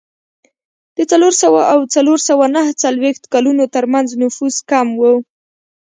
د 0.97 0.99
څلور 1.11 1.33
سوه 1.43 1.61
او 1.73 1.79
څلور 1.95 2.19
سوه 2.29 2.45
نهه 2.55 2.71
څلوېښت 2.83 3.23
کلونو 3.33 3.63
ترمنځ 3.75 4.07
نفوس 4.21 4.55
کم 4.71 4.87
و 4.99 5.01